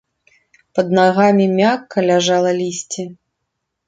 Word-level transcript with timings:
Пад 0.77 0.87
нагамі 0.99 1.45
мякка 1.59 1.97
ляжала 2.09 2.51
лісце. 2.61 3.05